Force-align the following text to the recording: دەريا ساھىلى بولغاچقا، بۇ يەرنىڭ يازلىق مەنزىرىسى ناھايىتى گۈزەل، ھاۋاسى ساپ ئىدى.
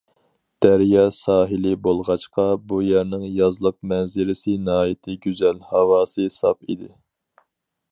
دەريا 0.65 1.01
ساھىلى 1.17 1.73
بولغاچقا، 1.87 2.45
بۇ 2.71 2.79
يەرنىڭ 2.87 3.27
يازلىق 3.41 3.77
مەنزىرىسى 3.93 4.57
ناھايىتى 4.71 5.19
گۈزەل، 5.29 5.63
ھاۋاسى 5.75 6.29
ساپ 6.41 6.69
ئىدى. 6.69 6.93